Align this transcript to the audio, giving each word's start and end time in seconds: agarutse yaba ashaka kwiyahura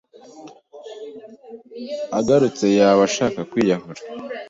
agarutse 2.19 2.65
yaba 2.77 3.01
ashaka 3.09 3.39
kwiyahura 3.49 4.01